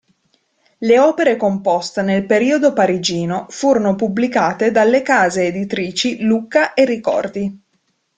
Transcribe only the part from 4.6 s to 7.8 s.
dalle case editrici Lucca e Ricordi.